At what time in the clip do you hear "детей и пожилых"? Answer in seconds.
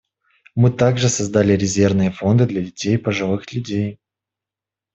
2.63-3.53